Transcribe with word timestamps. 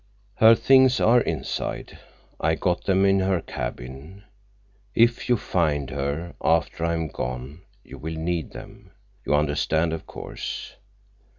"Her 0.37 0.55
things 0.55 0.99
are 0.99 1.21
inside. 1.21 1.99
I 2.39 2.55
got 2.55 2.85
them 2.85 3.05
in 3.05 3.19
her 3.19 3.39
cabin. 3.39 4.23
If 4.95 5.29
you 5.29 5.37
find 5.37 5.91
her, 5.91 6.33
after 6.43 6.83
I 6.85 6.93
am 6.93 7.07
gone, 7.07 7.61
you 7.83 7.99
will 7.99 8.15
need 8.17 8.49
them. 8.51 8.93
You 9.27 9.35
understand, 9.35 9.93
of 9.93 10.07
course. 10.07 10.75